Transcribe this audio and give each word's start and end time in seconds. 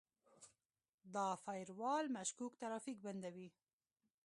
دا 1.13 1.27
فایروال 1.43 2.05
مشکوک 2.17 2.53
ترافیک 2.61 2.97
بندوي. 3.05 3.49